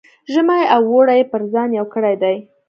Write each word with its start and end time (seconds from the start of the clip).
ژمی 0.33 0.63
او 0.75 0.81
اوړی 0.91 1.15
یې 1.19 1.29
پر 1.31 1.41
ځان 1.53 1.69
یو 1.79 1.85
کړی 1.93 2.15
دی. 2.23 2.35